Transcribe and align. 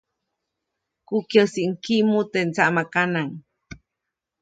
Kukyäjsiʼuŋ 1.07 1.71
kiʼmu 1.83 2.19
teʼ 2.31 2.45
ndsaʼmakanaʼŋ. 2.49 3.29